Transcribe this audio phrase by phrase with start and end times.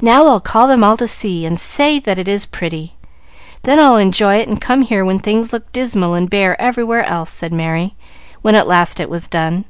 [0.00, 2.96] "Now I'll call them all to see, and say that it is pretty.
[3.62, 7.30] Then I'll enjoy it, and come here when things look dismal and bare everywhere else,"
[7.30, 7.94] said Merry,
[8.42, 9.64] when at last it was done.